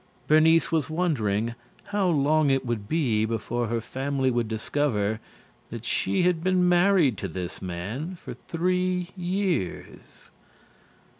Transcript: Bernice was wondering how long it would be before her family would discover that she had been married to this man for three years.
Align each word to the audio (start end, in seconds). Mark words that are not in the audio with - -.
Bernice 0.27 0.71
was 0.71 0.89
wondering 0.89 1.53
how 1.89 2.09
long 2.09 2.49
it 2.49 2.65
would 2.65 2.89
be 2.89 3.23
before 3.23 3.67
her 3.67 3.79
family 3.79 4.31
would 4.31 4.47
discover 4.47 5.19
that 5.69 5.85
she 5.85 6.23
had 6.23 6.43
been 6.43 6.67
married 6.67 7.19
to 7.19 7.27
this 7.27 7.61
man 7.61 8.15
for 8.15 8.33
three 8.33 9.09
years. 9.15 10.31